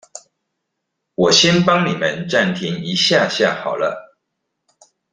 [1.13, 4.17] 我先幫你們暫停一下下好了